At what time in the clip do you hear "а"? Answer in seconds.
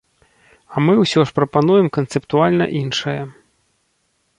0.73-0.83